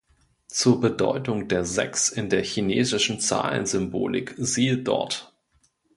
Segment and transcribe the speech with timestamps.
[0.47, 5.31] Zur Bedeutung der Sechs in der chinesischen Zahlensymbolik siehe dort.